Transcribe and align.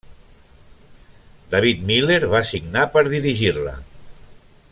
David 1.53 1.85
Miller 1.91 2.19
va 2.33 2.43
signar 2.53 2.89
per 2.97 3.05
dirigir-la. 3.13 3.77